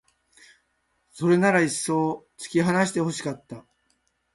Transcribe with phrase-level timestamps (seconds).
[1.11, 3.63] それならいっそう突き放して欲しかった